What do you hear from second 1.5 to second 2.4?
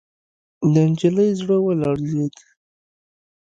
ولړزېد.